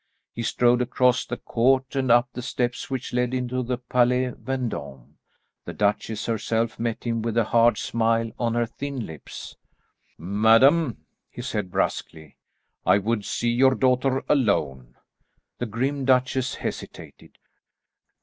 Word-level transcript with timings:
He 0.33 0.41
strode 0.41 0.81
across 0.81 1.27
the 1.27 1.37
court 1.37 1.95
and 1.95 2.09
up 2.09 2.27
the 2.33 2.41
steps 2.41 2.89
which 2.89 3.13
led 3.13 3.35
into 3.35 3.61
the 3.61 3.77
Palais 3.77 4.31
Vendôme. 4.31 5.11
The 5.65 5.73
duchess 5.73 6.25
herself 6.25 6.79
met 6.79 7.03
him 7.03 7.21
with 7.21 7.37
a 7.37 7.43
hard 7.43 7.77
smile 7.77 8.31
on 8.39 8.55
her 8.55 8.65
thin 8.65 9.05
lips. 9.05 9.57
"Madam," 10.17 11.05
he 11.29 11.43
said 11.43 11.69
bruskly, 11.69 12.35
"I 12.83 12.97
would 12.97 13.23
see 13.25 13.51
your 13.51 13.75
daughter 13.75 14.23
alone." 14.27 14.95
The 15.59 15.67
grim 15.67 16.03
duchesse 16.05 16.55
hesitated. 16.55 17.37